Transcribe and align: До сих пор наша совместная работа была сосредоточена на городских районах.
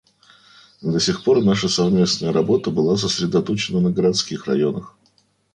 До 0.81 0.99
сих 0.99 1.23
пор 1.23 1.43
наша 1.45 1.69
совместная 1.69 2.33
работа 2.33 2.71
была 2.71 2.97
сосредоточена 2.97 3.81
на 3.81 3.91
городских 3.91 4.47
районах. 4.47 4.97